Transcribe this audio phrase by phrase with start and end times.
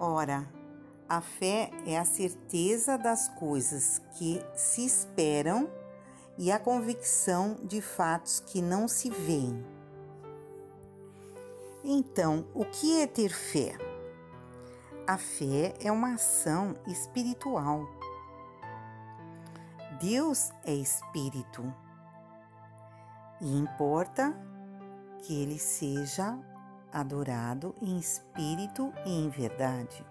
[0.00, 0.48] Ora,
[1.08, 5.68] a fé é a certeza das coisas que se esperam
[6.36, 9.64] e a convicção de fatos que não se veem.
[11.82, 13.76] Então, o que é ter fé?
[15.06, 17.88] A fé é uma ação espiritual.
[20.00, 21.74] Deus é espírito
[23.40, 24.32] e importa
[25.22, 26.38] que ele seja
[26.92, 30.04] adorado em espírito e em verdade.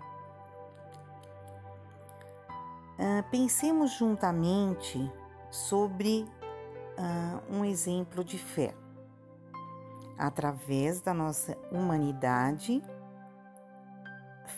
[2.99, 5.11] Uh, pensemos juntamente
[5.51, 6.27] sobre
[6.97, 8.73] uh, um exemplo de fé.
[10.17, 12.83] Através da nossa humanidade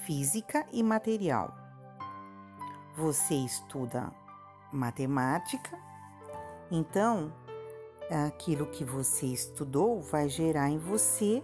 [0.05, 1.53] física e material.
[2.95, 4.11] Você estuda
[4.71, 5.77] matemática,
[6.71, 7.33] então
[8.27, 11.43] aquilo que você estudou vai gerar em você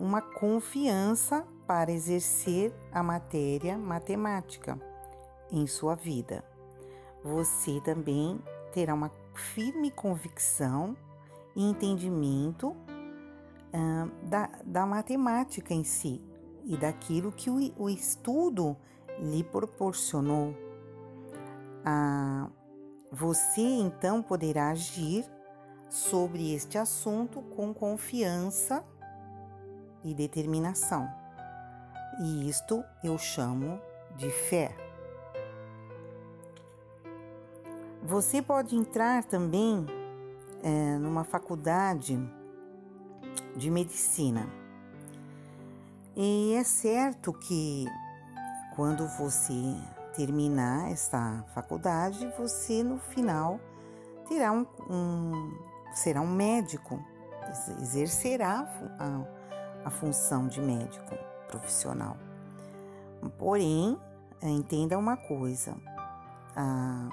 [0.00, 4.78] uma confiança para exercer a matéria matemática
[5.50, 6.44] em sua vida.
[7.22, 8.40] Você também
[8.72, 10.96] terá uma firme convicção
[11.54, 16.20] e entendimento uh, da, da matemática em si
[16.64, 18.76] e daquilo que o, o estudo
[19.18, 20.56] lhe proporcionou.
[21.84, 22.48] Ah,
[23.10, 25.24] você então poderá agir
[25.88, 28.84] sobre este assunto com confiança
[30.04, 31.08] e determinação.
[32.20, 33.80] E isto eu chamo
[34.16, 34.74] de fé.
[38.02, 39.86] Você pode entrar também
[40.62, 42.18] é, numa faculdade
[43.56, 44.48] de medicina.
[46.16, 47.86] E é certo que
[48.74, 49.54] quando você
[50.14, 53.58] terminar essa faculdade, você no final
[54.28, 57.02] terá um, um será um médico,
[57.80, 58.66] exercerá
[58.98, 59.41] a,
[59.84, 61.16] a função de médico
[61.48, 62.16] profissional.
[63.38, 63.98] Porém,
[64.42, 65.76] entenda uma coisa:
[66.56, 67.08] ah,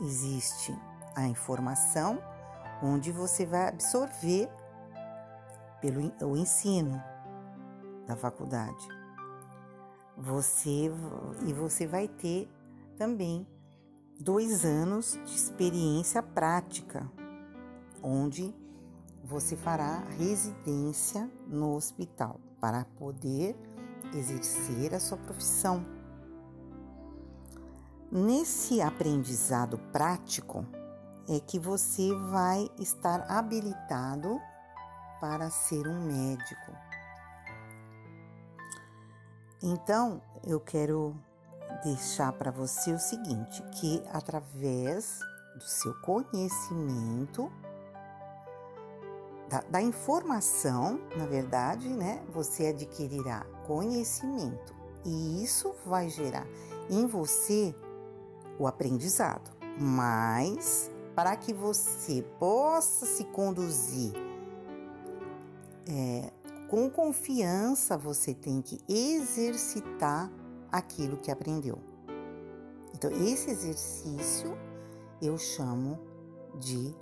[0.00, 0.76] existe
[1.14, 2.18] a informação
[2.82, 4.48] onde você vai absorver
[5.80, 7.02] pelo o ensino
[8.06, 8.88] da faculdade.
[10.16, 10.90] Você
[11.46, 12.48] e você vai ter
[12.96, 13.46] também
[14.18, 17.10] dois anos de experiência prática,
[18.02, 18.54] onde
[19.24, 23.56] você fará residência no hospital para poder
[24.14, 25.84] exercer a sua profissão.
[28.12, 30.66] Nesse aprendizado prático
[31.28, 34.38] é que você vai estar habilitado
[35.20, 36.72] para ser um médico.
[39.62, 41.16] Então, eu quero
[41.82, 45.18] deixar para você o seguinte, que através
[45.56, 47.50] do seu conhecimento,
[49.48, 54.74] da, da, informação, na verdade, né, você adquirirá conhecimento
[55.04, 56.46] e isso vai gerar
[56.88, 57.74] em você
[58.58, 59.50] o aprendizado.
[59.78, 64.12] Mas para que você possa se conduzir
[65.86, 66.30] é,
[66.68, 70.30] com confiança, você tem que exercitar
[70.72, 71.78] aquilo que aprendeu.
[72.94, 74.56] Então, esse exercício
[75.20, 75.98] eu chamo
[76.58, 76.94] de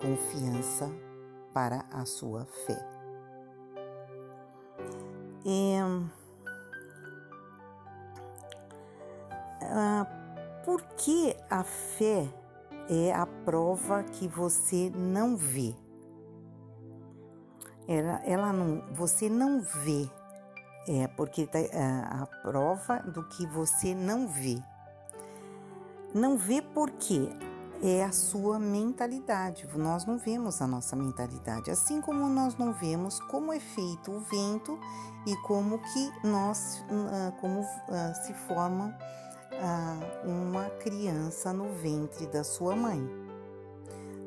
[0.00, 0.90] confiança
[1.58, 2.78] para a sua fé.
[5.44, 5.74] E,
[9.62, 10.06] ah,
[10.64, 12.28] por que a fé
[12.88, 15.74] é a prova que você não vê?
[17.88, 20.08] Ela, ela não, você não vê,
[20.86, 24.62] é porque tá, a, a prova do que você não vê.
[26.14, 27.28] Não vê por quê?
[27.82, 29.68] É a sua mentalidade.
[29.76, 34.20] Nós não vemos a nossa mentalidade, assim como nós não vemos como é feito o
[34.20, 34.78] vento
[35.26, 38.96] e como que nós, ah, como ah, se forma
[39.60, 43.28] ah, uma criança no ventre da sua mãe.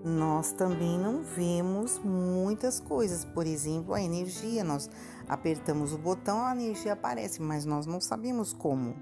[0.03, 4.63] Nós também não vemos muitas coisas, por exemplo, a energia.
[4.63, 4.89] Nós
[5.27, 8.95] apertamos o botão, a energia aparece, mas nós não sabemos como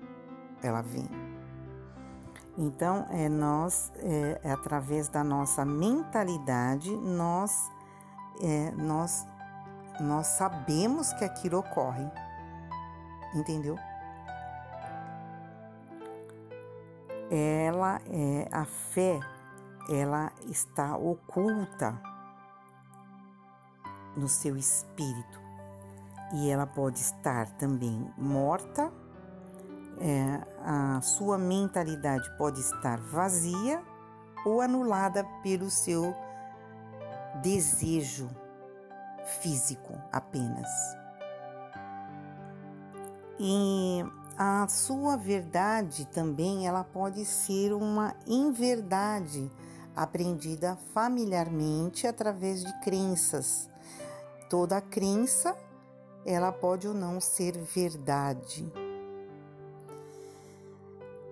[0.62, 1.29] ela vem.
[2.62, 7.72] Então, é nós, é, é através da nossa mentalidade, nós,
[8.42, 9.26] é, nós,
[10.02, 12.06] nós sabemos que aquilo ocorre.
[13.34, 13.78] Entendeu?
[17.32, 19.22] Ela é a fé,
[19.90, 21.98] ela está oculta
[24.18, 25.40] no seu espírito
[26.34, 28.92] e ela pode estar também morta
[30.00, 33.84] é, a sua mentalidade pode estar vazia
[34.46, 36.16] ou anulada pelo seu
[37.42, 38.30] desejo
[39.42, 40.70] físico apenas.
[43.40, 44.04] E
[44.38, 49.52] a sua verdade também ela pode ser uma inverdade
[49.96, 53.70] aprendida familiarmente através de crenças.
[54.50, 55.56] Toda crença
[56.26, 58.72] ela pode ou não ser verdade.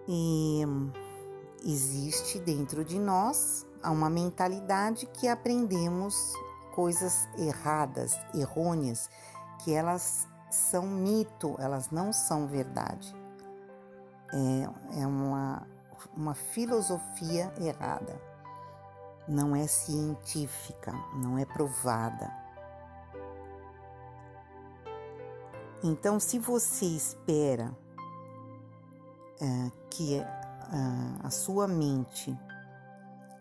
[0.07, 0.63] E
[1.65, 6.33] existe dentro de nós uma mentalidade que aprendemos
[6.73, 9.09] coisas erradas, errôneas,
[9.63, 13.15] que elas são mito, elas não são verdade.
[14.31, 15.67] É, é uma,
[16.15, 18.21] uma filosofia errada.
[19.27, 22.31] Não é científica, não é provada.
[25.83, 27.75] Então, se você espera
[29.39, 30.25] é, que é,
[31.23, 32.37] a sua mente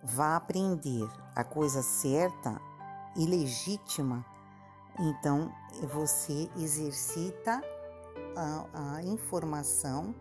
[0.03, 2.61] vá aprender a coisa certa
[3.17, 4.25] e legítima,
[4.99, 5.53] então
[5.95, 7.63] você exercita
[8.37, 10.15] a, a informação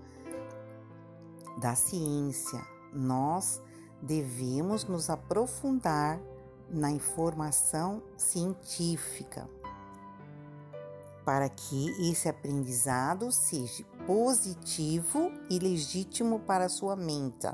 [1.58, 2.62] da ciência.
[2.94, 3.62] Nós
[4.02, 6.20] devemos nos aprofundar
[6.70, 9.48] na informação científica
[11.24, 17.48] para que esse aprendizado seja positivo e legítimo para sua mente,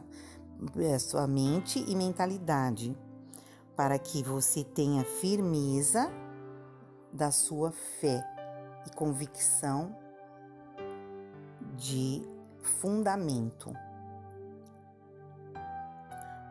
[0.78, 2.96] eh, sua mente e mentalidade,
[3.76, 6.12] para que você tenha firmeza
[7.12, 8.24] da sua fé
[8.86, 9.96] e convicção
[11.76, 12.22] de
[12.80, 13.74] fundamento.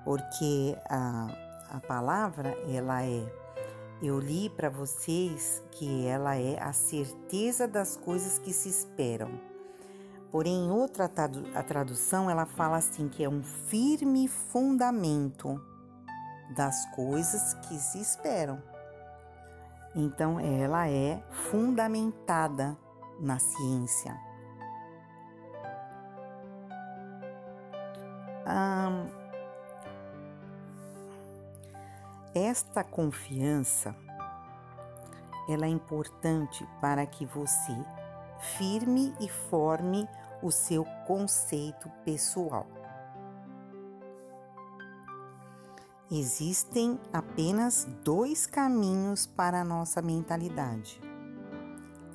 [0.05, 1.29] Porque a,
[1.70, 3.41] a palavra ela é
[4.03, 9.50] eu li para vocês que ela é a certeza das coisas que se esperam.
[10.31, 15.61] Porém, em outra tradução, ela fala assim que é um firme fundamento
[16.55, 18.62] das coisas que se esperam.
[19.94, 22.77] Então, ela é fundamentada
[23.21, 24.17] na ciência.
[32.32, 33.94] Esta confiança
[35.49, 37.73] ela é importante para que você
[38.41, 40.09] firme e forme
[40.43, 42.67] o seu conceito pessoal.
[46.11, 51.01] Existem apenas dois caminhos para a nossa mentalidade: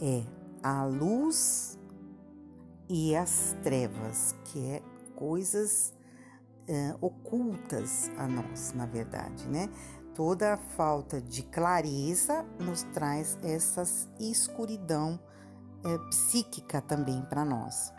[0.02, 0.24] é
[0.62, 1.80] a luz
[2.90, 4.82] e as trevas, que é
[5.16, 5.94] coisas
[6.68, 9.70] uh, ocultas a nós, na verdade, né?
[10.14, 13.84] Toda a falta de clareza nos traz essa
[14.20, 15.20] escuridão
[15.86, 17.94] é, psíquica também para nós.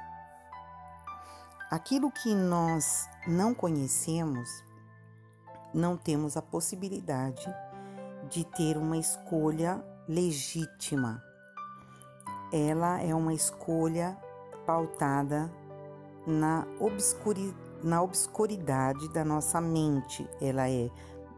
[1.70, 4.48] Aquilo que nós não conhecemos,
[5.72, 7.46] não temos a possibilidade
[8.30, 11.22] de ter uma escolha legítima.
[12.52, 14.16] Ela é uma escolha
[14.64, 15.50] pautada
[16.26, 20.28] na, obscuri na obscuridade da nossa mente.
[20.40, 20.90] Ela é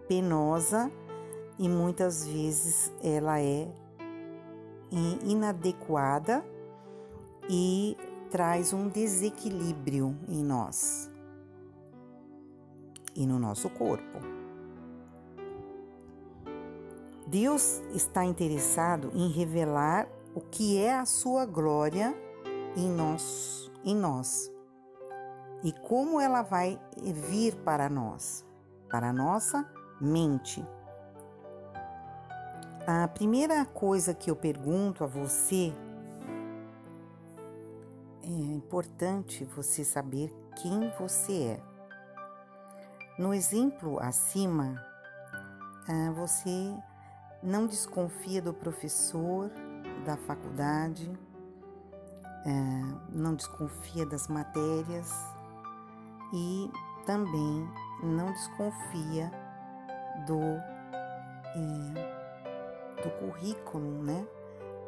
[0.06, 0.90] penosa
[1.58, 3.68] e muitas vezes ela é
[4.90, 6.44] inadequada
[7.48, 7.96] e
[8.30, 11.10] traz um desequilíbrio em nós
[13.14, 14.18] e no nosso corpo.
[17.26, 22.14] Deus está interessado em revelar o que é a sua glória
[22.76, 24.50] em nós, em nós
[25.62, 28.46] e como ela vai vir para nós,
[28.88, 29.68] para a nossa
[30.00, 30.64] mente.
[32.90, 35.74] A primeira coisa que eu pergunto a você
[38.22, 41.62] é importante você saber quem você é.
[43.18, 44.82] No exemplo acima,
[45.86, 46.74] ah, você
[47.42, 49.50] não desconfia do professor
[50.06, 51.12] da faculdade,
[52.46, 55.12] ah, não desconfia das matérias
[56.32, 56.70] e
[57.04, 57.68] também
[58.02, 59.30] não desconfia
[60.26, 60.40] do,
[61.54, 62.17] é,
[63.02, 64.26] do currículo né,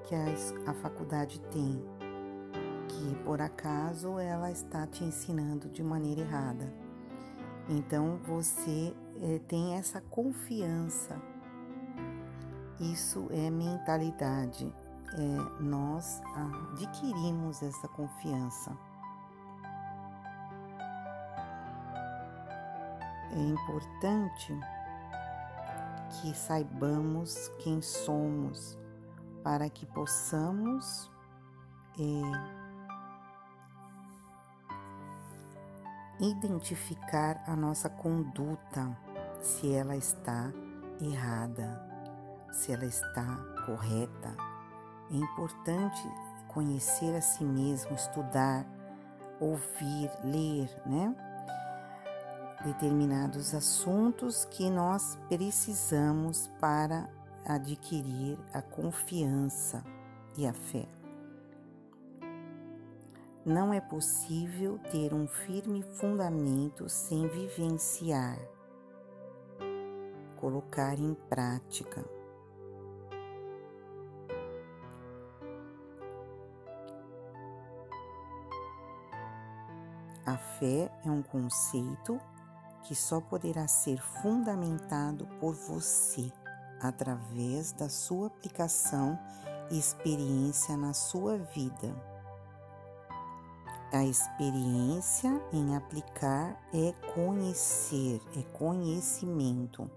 [0.04, 1.84] que a, a faculdade tem,
[2.88, 6.72] que por acaso ela está te ensinando de maneira errada.
[7.68, 11.20] Então você é, tem essa confiança.
[12.80, 14.72] Isso é mentalidade.
[15.12, 16.20] É, nós
[16.72, 18.76] adquirimos essa confiança.
[23.32, 24.58] É importante
[26.20, 28.78] que saibamos quem somos,
[29.42, 31.10] para que possamos
[31.98, 32.22] é,
[36.24, 38.96] identificar a nossa conduta,
[39.40, 40.52] se ela está
[41.00, 41.88] errada,
[42.52, 44.36] se ela está correta.
[45.10, 46.02] É importante
[46.48, 48.66] conhecer a si mesmo, estudar,
[49.40, 51.29] ouvir, ler, né?
[52.64, 57.08] Determinados assuntos que nós precisamos para
[57.46, 59.82] adquirir a confiança
[60.36, 60.86] e a fé.
[63.46, 68.38] Não é possível ter um firme fundamento sem vivenciar,
[70.36, 72.04] colocar em prática.
[80.26, 82.20] A fé é um conceito
[82.84, 86.32] que só poderá ser fundamentado por você
[86.80, 89.18] através da sua aplicação
[89.70, 91.94] e experiência na sua vida.
[93.92, 99.90] A experiência em aplicar é conhecer, é conhecimento.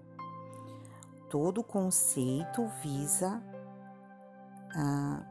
[1.30, 3.40] Todo conceito visa
[4.74, 5.22] a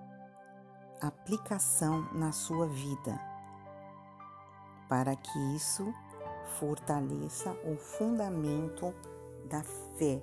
[1.01, 3.19] aplicação na sua vida,
[4.87, 5.93] para que isso
[6.59, 8.93] fortaleça o fundamento
[9.49, 9.63] da
[9.97, 10.21] fé.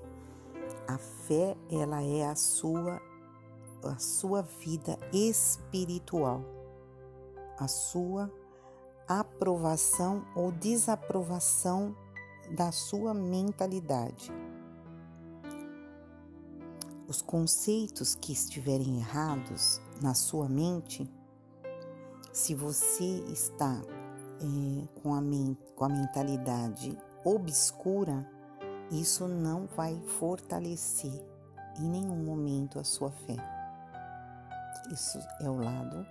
[0.87, 3.01] A fé, ela é a sua
[3.83, 6.45] a sua vida espiritual
[7.61, 8.33] a sua
[9.07, 11.95] aprovação ou desaprovação
[12.57, 14.33] da sua mentalidade.
[17.07, 21.09] Os conceitos que estiverem errados na sua mente,
[22.33, 23.83] se você está
[24.41, 25.21] é, com, a
[25.81, 26.95] com a mentalidade
[27.25, 28.29] obscura,
[28.91, 31.25] isso não vai fortalecer
[31.79, 33.37] em nenhum momento a sua fé.
[34.93, 36.07] Isso é o lado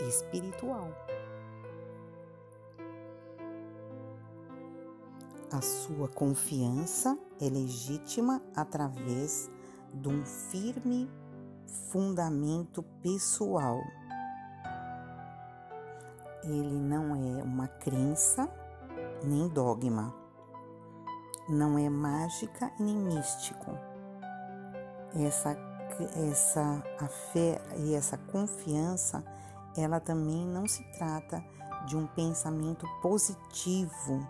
[0.00, 0.90] espiritual.
[5.52, 9.48] A sua confiança é legítima através
[9.94, 11.08] de um firme
[11.88, 13.80] fundamento pessoal.
[16.42, 18.50] Ele não é uma crença
[19.22, 20.14] nem dogma,
[21.48, 23.72] não é mágica nem místico.
[25.14, 25.56] Essa,
[26.30, 29.24] essa a fé e essa confiança
[29.76, 31.42] ela também não se trata
[31.86, 34.26] de um pensamento positivo,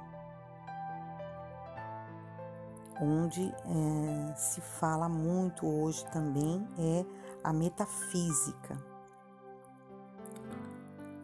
[3.01, 7.05] onde é, se fala muito hoje também é
[7.43, 8.88] a metafísica.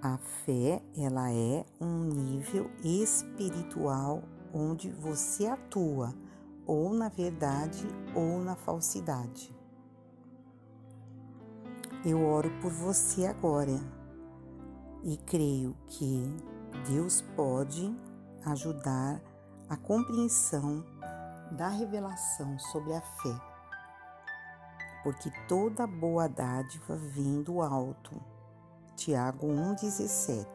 [0.05, 6.15] A fé, ela é um nível espiritual onde você atua
[6.67, 9.51] ou na verdade ou na falsidade.
[12.05, 13.81] Eu oro por você agora
[15.03, 16.37] e creio que
[16.87, 17.91] Deus pode
[18.45, 19.23] ajudar
[19.71, 20.85] a compreensão
[21.53, 23.41] da revelação sobre a fé,
[25.03, 28.34] porque toda boa dádiva vem do alto.
[28.97, 30.47] Tiago 1,17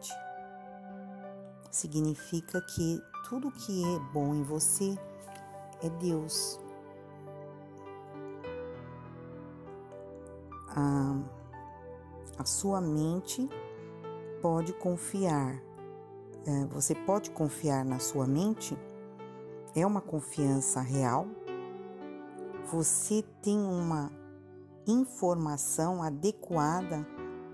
[1.70, 4.98] significa que tudo que é bom em você
[5.84, 6.60] é Deus.
[10.70, 11.22] A,
[12.38, 13.48] a sua mente
[14.42, 15.62] pode confiar.
[16.46, 18.78] É, você pode confiar na sua mente?
[19.76, 21.28] É uma confiança real?
[22.72, 24.12] Você tem uma
[24.88, 27.06] informação adequada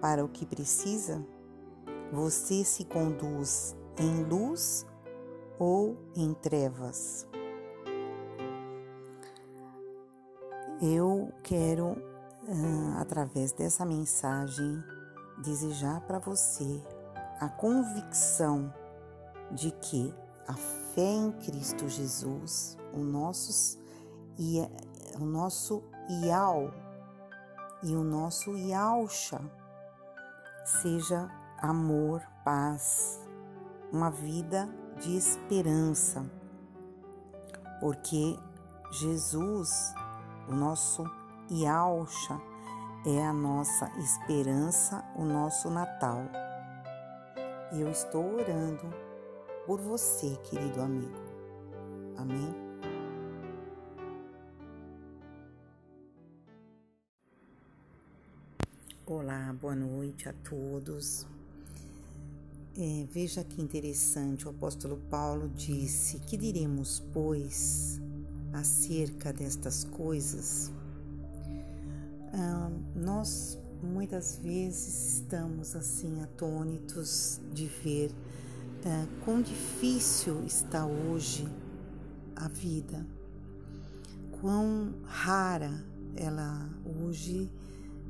[0.05, 1.25] para o que precisa?
[2.13, 4.85] Você se conduz em luz
[5.57, 7.27] ou em trevas?
[10.79, 11.97] Eu quero,
[12.99, 14.83] através dessa mensagem,
[15.43, 16.83] desejar para você
[17.39, 18.71] a convicção
[19.53, 20.13] de que
[20.47, 23.79] a fé em Cristo Jesus, o nosso,
[25.19, 25.81] o nosso
[26.27, 26.71] ial
[27.81, 29.41] e o nosso ialcha
[30.65, 31.29] seja
[31.59, 33.21] amor, paz,
[33.91, 34.67] uma vida
[34.99, 36.25] de esperança,
[37.79, 38.35] porque
[38.91, 39.93] Jesus,
[40.49, 41.03] o nosso
[41.51, 42.41] ialcha,
[43.05, 46.23] é a nossa esperança, o nosso Natal.
[47.71, 48.91] E eu estou orando
[49.67, 51.19] por você, querido amigo.
[52.17, 52.64] Amém?
[59.07, 61.27] Olá, boa noite a todos.
[62.75, 68.01] É, veja que interessante, o apóstolo Paulo disse: Que diremos, pois,
[68.51, 70.71] acerca destas coisas?
[72.33, 78.11] Ah, nós muitas vezes estamos assim atônitos de ver
[78.87, 81.47] ah, quão difícil está hoje
[82.35, 83.05] a vida,
[84.41, 85.85] quão rara
[86.15, 86.67] ela
[87.03, 87.51] hoje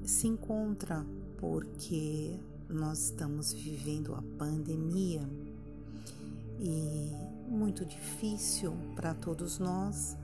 [0.05, 1.05] se encontra
[1.37, 5.27] porque nós estamos vivendo a pandemia
[6.59, 7.11] e
[7.47, 10.15] muito difícil para todos nós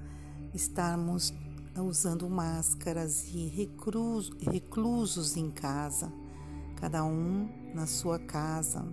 [0.54, 1.34] estarmos
[1.80, 6.12] usando máscaras e reclusos, reclusos em casa,
[6.76, 8.86] cada um na sua casa.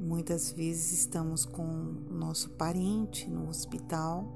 [0.00, 1.64] Muitas vezes estamos com
[2.10, 4.26] nosso parente no hospital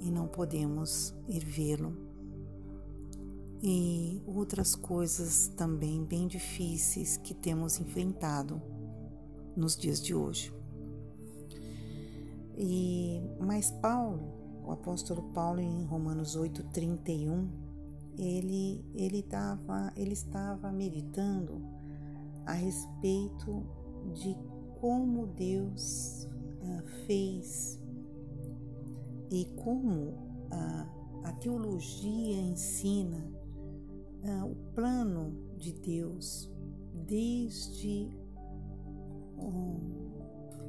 [0.00, 2.09] e não podemos ir vê-lo.
[3.62, 8.60] E outras coisas também bem difíceis que temos enfrentado
[9.54, 10.52] nos dias de hoje.
[12.56, 17.48] E mas Paulo, o apóstolo Paulo em Romanos 8:31,
[18.16, 21.62] ele ele estava ele estava meditando
[22.46, 23.62] a respeito
[24.14, 24.34] de
[24.80, 26.26] como Deus
[26.62, 27.78] uh, fez
[29.30, 30.30] e como
[31.22, 33.39] a teologia ensina
[34.24, 36.50] uh, o plano de Deus
[37.06, 38.08] desde
[39.38, 40.10] um,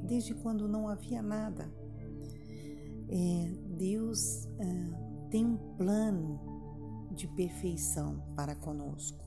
[0.03, 1.69] desde quando não havia nada.
[3.09, 6.39] É, Deus uh, tem um plano
[7.11, 9.19] de perfeição para conosco.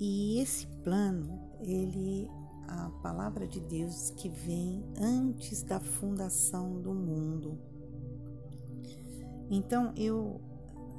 [0.00, 2.28] E esse plano, ele
[2.66, 7.58] a palavra de Deus que vem antes da fundação do mundo.
[9.50, 10.40] Então eu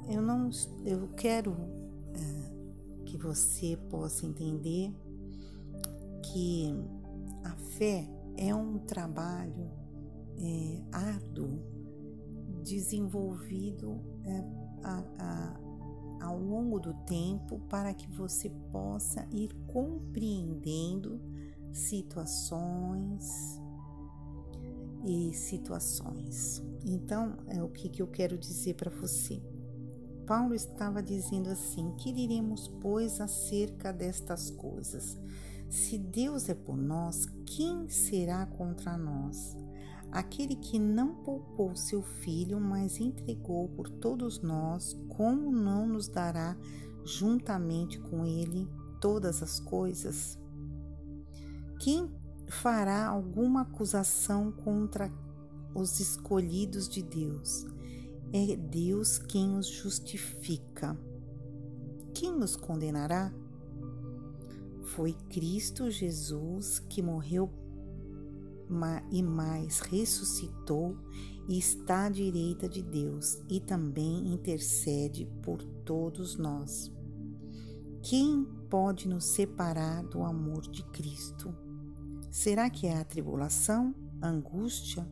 [0.08, 0.50] eu não
[0.84, 1.56] eu quero
[2.14, 4.94] é, que você possa entender
[6.22, 6.74] que
[7.44, 9.70] a fé é um trabalho
[10.38, 11.60] é, árduo
[12.62, 14.44] desenvolvido é,
[14.82, 21.20] a, a, ao longo do tempo para que você possa ir compreendendo
[21.72, 23.60] situações
[25.04, 26.62] e situações.
[26.84, 29.40] Então, é o que, que eu quero dizer para você.
[30.26, 35.16] Paulo estava dizendo assim: Que diremos, pois, acerca destas coisas?
[35.68, 39.56] Se Deus é por nós, quem será contra nós?
[40.12, 46.56] Aquele que não poupou seu filho, mas entregou por todos nós, como não nos dará
[47.04, 48.68] juntamente com ele
[49.00, 50.38] todas as coisas?
[51.80, 52.10] Quem
[52.48, 55.12] fará alguma acusação contra
[55.74, 57.66] os escolhidos de Deus?
[58.38, 60.94] É Deus quem os justifica.
[62.12, 63.32] Quem nos condenará?
[64.82, 67.50] Foi Cristo Jesus que morreu
[69.10, 70.98] e mais ressuscitou
[71.48, 76.92] e está à direita de Deus e também intercede por todos nós.
[78.02, 81.54] Quem pode nos separar do amor de Cristo?
[82.30, 85.08] Será que é a tribulação, angústia,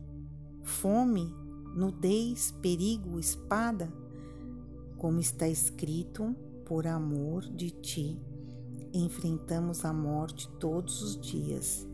[0.61, 1.33] fome,
[1.75, 3.91] nudez, perigo, espada?
[4.97, 6.33] Como está escrito,
[6.65, 8.19] por amor de ti,
[8.93, 11.85] enfrentamos a morte todos os dias.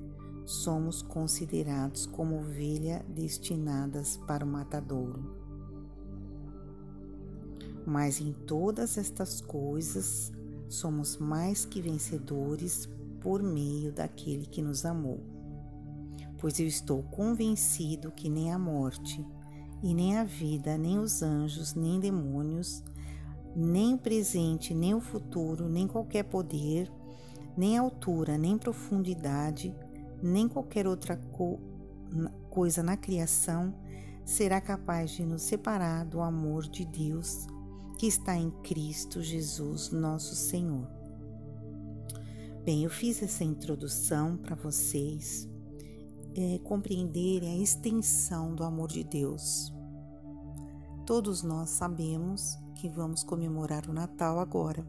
[0.45, 5.35] Somos considerados como ovelha destinadas para o matadouro.
[7.85, 10.31] Mas em todas estas coisas
[10.69, 12.87] somos mais que vencedores
[13.19, 15.19] por meio daquele que nos amou.
[16.39, 19.25] Pois eu estou convencido que nem a morte,
[19.81, 22.83] e nem a vida, nem os anjos, nem demônios,
[23.55, 26.91] nem o presente, nem o futuro, nem qualquer poder,
[27.57, 29.75] nem altura, nem profundidade,
[30.21, 31.59] nem qualquer outra co
[32.49, 33.73] coisa na criação
[34.25, 37.47] será capaz de nos separar do amor de Deus
[37.97, 40.87] que está em Cristo Jesus, nosso Senhor.
[42.65, 45.50] Bem, eu fiz essa introdução para vocês
[46.35, 49.73] é, compreenderem a extensão do amor de Deus.
[51.05, 54.85] Todos nós sabemos que vamos comemorar o Natal agora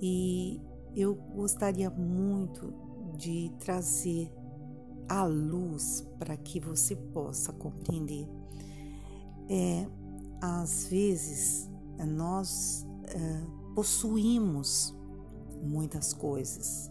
[0.00, 0.60] e
[0.96, 2.74] eu gostaria muito
[3.16, 4.32] de trazer
[5.08, 8.28] a luz para que você possa compreender.
[9.48, 9.86] É,
[10.40, 14.94] às vezes nós é, possuímos
[15.62, 16.90] muitas coisas.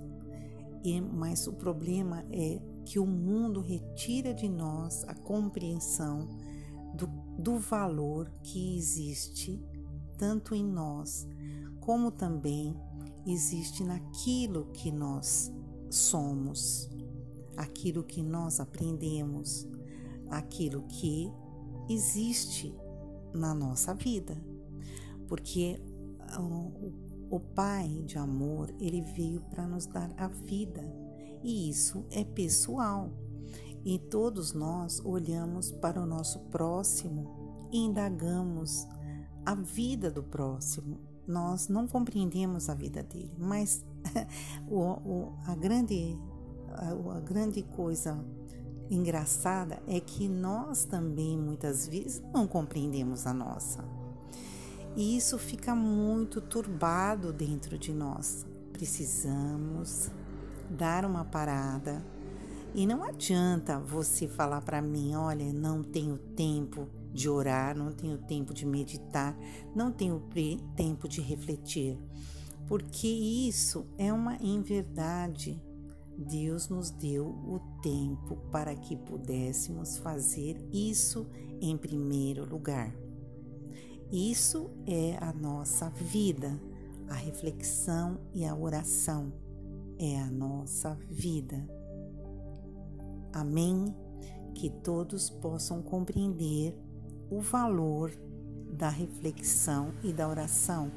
[0.84, 6.28] E mas o problema é que o mundo retira de nós a compreensão
[6.94, 9.60] do, do valor que existe
[10.17, 11.28] tanto em nós
[11.80, 12.76] como também
[13.26, 15.52] existe naquilo que nós
[15.89, 16.89] somos,
[17.58, 19.67] aquilo que nós aprendemos,
[20.30, 21.32] aquilo que
[21.89, 22.76] existe
[23.34, 24.38] na nossa vida.
[25.28, 25.82] Porque
[26.38, 30.84] o o Pai de amor, ele veio para nos dar a vida
[31.44, 33.12] e isso é pessoal.
[33.84, 38.88] E todos nós olhamos para o nosso próximo e indagamos
[39.46, 43.86] a vida do próximo nós não compreendemos a vida dele, mas
[44.68, 46.18] o, o, a, grande,
[46.70, 48.24] a, a grande coisa
[48.90, 53.84] engraçada é que nós também muitas vezes não compreendemos a nossa.
[54.96, 58.46] E isso fica muito turbado dentro de nós.
[58.74, 60.12] Precisamos
[60.72, 62.04] dar uma parada.
[62.74, 68.18] E não adianta você falar para mim, olha, não tenho tempo de orar, não tenho
[68.18, 69.38] tempo de meditar,
[69.76, 70.24] não tenho
[70.76, 72.00] tempo de refletir.
[72.68, 75.62] Porque isso é uma inverdade.
[76.18, 81.28] Deus nos deu o tempo para que pudéssemos fazer isso
[81.60, 82.96] em primeiro lugar.
[84.10, 86.58] Isso é a nossa vida.
[87.10, 89.34] A reflexão e a oração
[90.02, 91.64] é a nossa vida.
[93.32, 93.96] Amém?
[94.56, 96.76] Que todos possam compreender
[97.30, 98.12] o valor
[98.74, 100.92] da reflexão e da oração.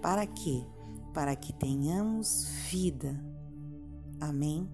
[0.00, 0.64] Para quê?
[1.12, 3.14] Para que tenhamos vida.
[4.20, 4.68] Amém?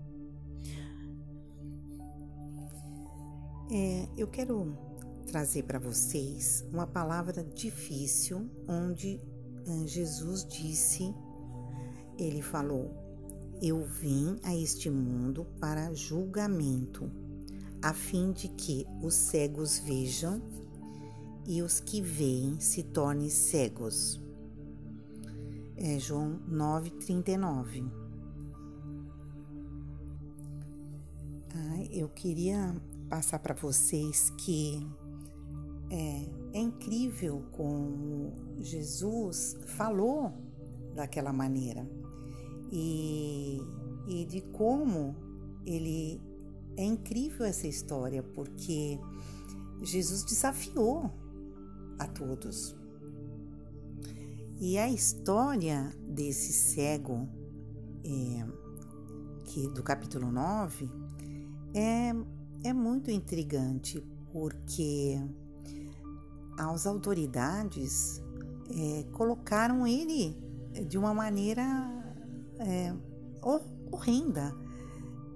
[3.71, 4.77] É, eu quero
[5.27, 9.19] trazer para vocês uma palavra difícil, onde
[9.67, 11.15] eh, Jesus disse,
[12.19, 13.02] ele falou:
[13.65, 17.09] Eu vim a este mundo para julgamento,
[17.81, 20.43] a fim de que os cegos vejam
[21.47, 24.21] e os que veem se tornem cegos.
[25.77, 27.89] É João 9,39.
[31.55, 32.75] Ah, eu queria
[33.09, 34.85] passar para vocês que
[35.89, 40.33] é, é incrível como Jesus falou
[40.97, 42.02] daquela maneira
[42.73, 43.61] e,
[44.09, 45.15] e de como
[45.67, 46.19] ele
[46.77, 48.99] é incrível essa história porque
[49.83, 51.11] Jesus desafiou
[51.99, 52.75] a todos.
[54.59, 57.29] E a história desse cego,
[58.05, 58.47] é,
[59.45, 60.89] que do capítulo 9,
[61.75, 62.15] é,
[62.65, 64.01] é muito intrigante,
[64.33, 65.21] porque
[66.57, 68.23] as autoridades
[68.71, 70.37] é, colocaram ele
[70.87, 72.02] de uma maneira
[72.63, 72.95] é,
[73.91, 74.55] horrenda.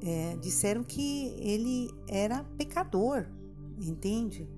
[0.03, 3.27] É, disseram que ele era pecador,
[3.81, 4.49] entende?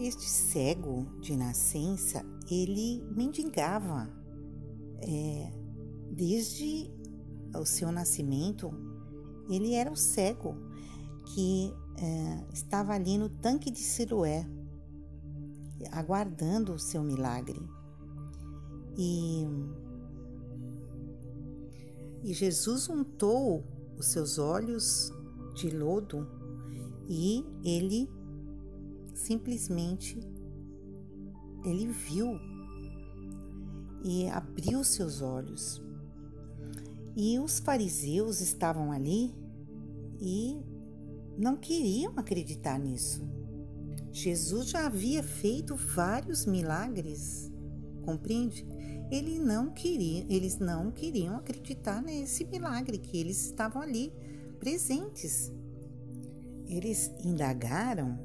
[0.00, 4.10] Este cego de nascença, ele mendigava.
[4.98, 5.52] É,
[6.10, 6.90] desde
[7.54, 8.72] o seu nascimento,
[9.48, 10.54] ele era o cego
[11.26, 14.46] que é, estava ali no tanque de Siloé,
[15.90, 17.60] aguardando o seu milagre.
[18.96, 19.46] E,
[22.22, 23.64] e Jesus untou
[23.98, 25.12] os seus olhos
[25.54, 26.26] de lodo
[27.08, 28.08] e ele
[29.14, 30.18] simplesmente
[31.64, 32.38] ele viu
[34.04, 35.82] e abriu seus olhos.
[37.14, 39.34] E os fariseus estavam ali
[40.20, 40.60] e
[41.38, 43.22] não queriam acreditar nisso.
[44.12, 47.50] Jesus já havia feito vários milagres,
[48.04, 48.66] compreende?
[49.12, 54.10] Ele não queria, eles não queriam acreditar nesse milagre que eles estavam ali
[54.58, 55.52] presentes.
[56.66, 58.18] Eles indagaram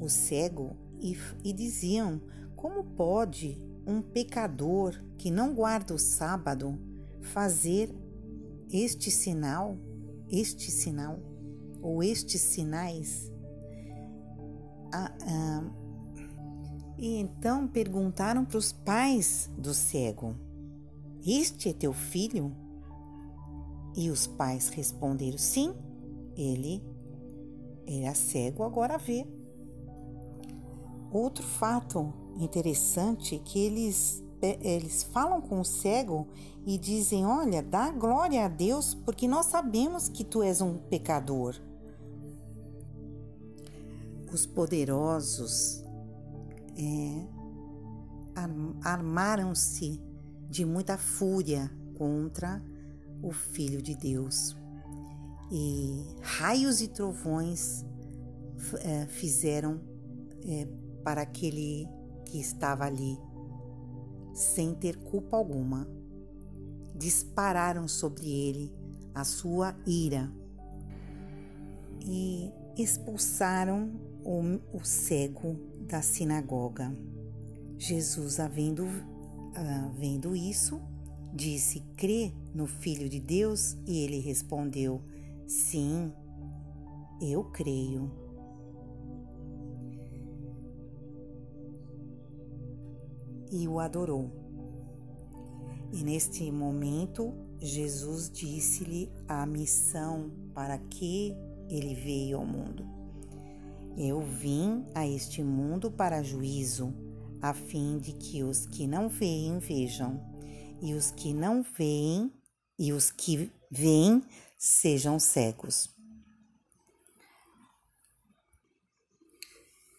[0.00, 1.14] o cego e,
[1.44, 2.18] e diziam:
[2.56, 6.80] Como pode um pecador que não guarda o sábado
[7.20, 7.94] fazer
[8.72, 9.76] este sinal,
[10.30, 11.20] este sinal
[11.82, 13.30] ou estes sinais?
[17.02, 20.36] E então perguntaram para os pais do cego:
[21.26, 22.54] Este é teu filho?
[23.96, 25.74] E os pais responderam: Sim,
[26.36, 26.80] ele
[27.84, 29.26] era cego, agora vê.
[31.10, 36.28] Outro fato interessante é que eles, eles falam com o cego
[36.64, 41.60] e dizem: Olha, dá glória a Deus, porque nós sabemos que tu és um pecador
[44.32, 45.84] os poderosos
[46.76, 47.26] é,
[48.82, 50.00] armaram-se
[50.48, 52.62] de muita fúria contra
[53.22, 54.56] o Filho de Deus.
[55.50, 57.84] E raios e trovões
[58.80, 59.80] é, fizeram
[60.46, 60.66] é,
[61.04, 61.86] para aquele
[62.24, 63.18] que estava ali,
[64.34, 65.88] sem ter culpa alguma.
[66.94, 68.72] Dispararam sobre ele
[69.14, 70.32] a sua ira
[72.04, 73.90] e expulsaram
[74.24, 75.56] o, o cego
[75.86, 76.96] da sinagoga.
[77.76, 80.80] Jesus, havendo, uh, vendo isso,
[81.34, 83.76] disse: Crê no Filho de Deus?
[83.86, 85.02] E ele respondeu:
[85.46, 86.12] Sim,
[87.20, 88.10] eu creio.
[93.50, 94.30] E o adorou.
[95.92, 101.36] E neste momento, Jesus disse-lhe a missão para que
[101.72, 102.86] ele veio ao mundo.
[103.96, 106.94] Eu vim a este mundo para juízo,
[107.40, 110.20] a fim de que os que não veem vejam,
[110.82, 112.32] e os que não veem
[112.78, 114.22] e os que veem
[114.58, 115.88] sejam cegos.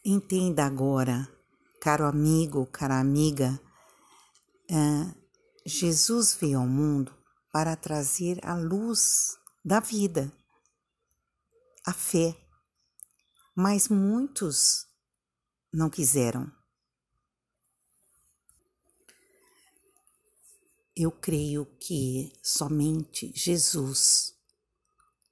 [0.05, 1.27] Entenda agora,
[1.79, 3.59] caro amigo, cara amiga,
[4.69, 5.15] uh,
[5.65, 7.13] Jesus veio ao mundo
[7.51, 10.31] para trazer a luz da vida,
[11.85, 12.35] a fé,
[13.55, 14.87] mas muitos
[15.71, 16.51] não quiseram.
[20.95, 24.37] Eu creio que somente Jesus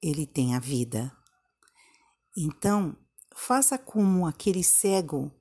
[0.02, 1.16] ele tem a vida.
[2.36, 2.96] Então,
[3.34, 5.32] faça como aquele cego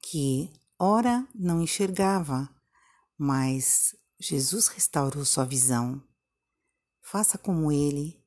[0.00, 2.48] que ora não enxergava,
[3.18, 6.02] mas Jesus restaurou sua visão.
[7.02, 8.24] Faça como ele.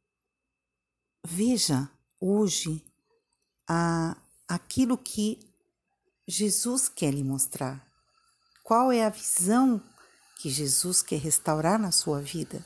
[1.23, 2.83] Veja hoje
[3.67, 5.39] a, aquilo que
[6.27, 7.85] Jesus quer lhe mostrar.
[8.63, 9.81] Qual é a visão
[10.39, 12.65] que Jesus quer restaurar na sua vida?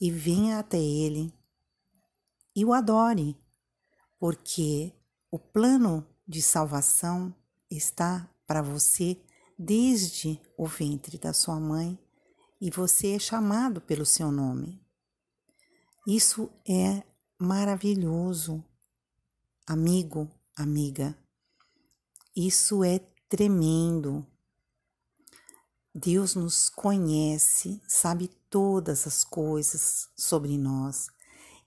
[0.00, 1.32] E venha até Ele
[2.54, 3.36] e o adore,
[4.18, 4.92] porque
[5.30, 7.34] o plano de salvação
[7.70, 9.20] está para você
[9.58, 11.98] desde o ventre da sua mãe
[12.60, 14.84] e você é chamado pelo seu nome.
[16.06, 17.02] Isso é
[17.40, 18.62] maravilhoso,
[19.66, 21.16] amigo, amiga.
[22.36, 22.98] Isso é
[23.30, 24.26] tremendo.
[25.94, 31.06] Deus nos conhece, sabe todas as coisas sobre nós.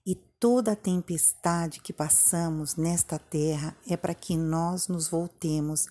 [0.05, 5.88] E toda a tempestade que passamos nesta terra é para que nós nos voltemos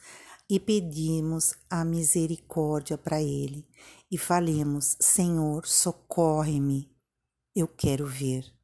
[0.48, 3.66] e pedimos a misericórdia para Ele
[4.08, 6.88] e falemos: Senhor, socorre-me,
[7.52, 8.61] eu quero ver.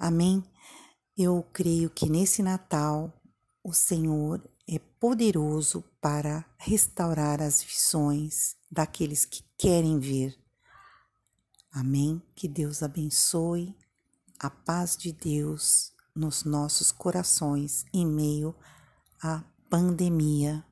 [0.00, 0.42] Amém?
[1.14, 3.12] Eu creio que nesse Natal
[3.62, 10.34] o Senhor é poderoso para restaurar as visões daqueles que querem ver.
[11.70, 12.22] Amém?
[12.34, 13.76] Que Deus abençoe
[14.38, 18.56] a paz de Deus nos nossos corações em meio
[19.22, 20.64] à pandemia.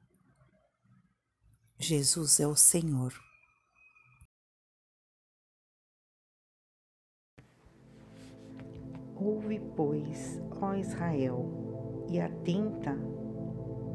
[1.78, 3.27] Jesus é o Senhor.
[9.20, 11.44] Ouve, pois, ó Israel,
[12.08, 12.96] e atenta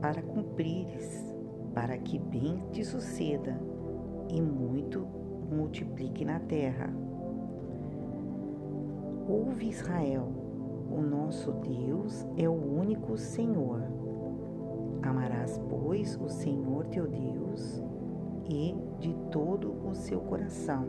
[0.02, 1.34] para cumprires,
[1.74, 3.58] para que bem te suceda
[4.30, 5.08] e muito
[5.50, 6.94] multiplique na terra.
[9.28, 10.28] Ouve, Israel,
[10.92, 13.82] o nosso Deus é o único Senhor.
[15.02, 17.82] Amarás, pois, o Senhor teu Deus
[18.50, 20.86] e de todo o seu coração,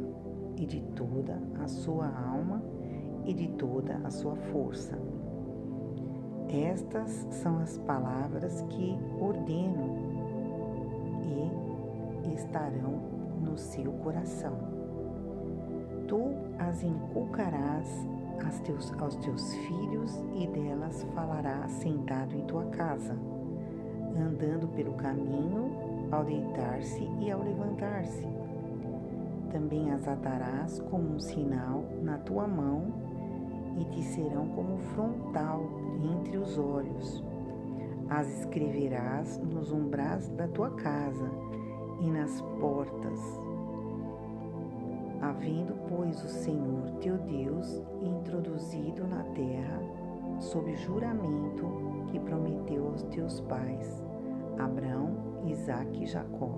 [0.56, 2.53] e de toda a sua alma,
[3.24, 4.98] e de toda a sua força.
[6.48, 9.96] Estas são as palavras que ordeno
[12.24, 13.00] e estarão
[13.40, 14.56] no seu coração.
[16.06, 16.20] Tu
[16.58, 17.88] as inculcarás
[18.64, 23.16] teus, aos teus filhos e delas falarás sentado em tua casa
[24.16, 28.26] andando pelo caminho, ao deitar-se e ao levantar-se.
[29.50, 33.03] Também as atarás como um sinal na tua mão
[33.78, 35.62] e te serão como frontal
[36.02, 37.24] entre os olhos.
[38.08, 41.30] As escreverás nos umbrais da tua casa
[42.00, 43.20] e nas portas.
[45.20, 49.80] Havendo, pois, o Senhor teu Deus introduzido na terra,
[50.38, 51.66] sob juramento
[52.08, 54.04] que prometeu aos teus pais,
[54.58, 56.50] Abraão, Isaque e Jacó,